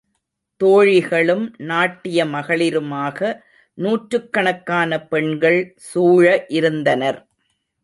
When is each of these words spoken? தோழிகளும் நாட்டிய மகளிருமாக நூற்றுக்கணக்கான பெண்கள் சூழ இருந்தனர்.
தோழிகளும் 0.61 1.43
நாட்டிய 1.63 2.25
மகளிருமாக 2.25 3.19
நூற்றுக்கணக்கான 3.77 4.99
பெண்கள் 5.05 5.61
சூழ 5.89 6.25
இருந்தனர். 6.49 7.21